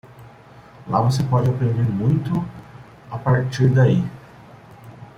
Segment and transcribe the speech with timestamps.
[0.87, 2.31] Lá você pode aprender muito
[3.11, 4.03] a partir daí.